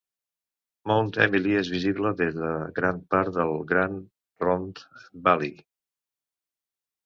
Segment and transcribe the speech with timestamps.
[0.91, 2.49] Mount Emily és visible des de
[2.81, 4.89] gran part de Grande Ronde
[5.31, 5.57] Valley.